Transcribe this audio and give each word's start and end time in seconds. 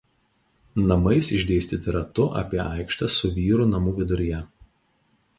Namais 0.91 1.27
išdėstyti 1.39 1.93
ratu 1.97 2.25
apie 2.39 2.61
aikštę 2.63 3.09
su 3.17 3.31
vyrų 3.35 3.67
namu 3.75 3.93
viduryje. 3.99 4.41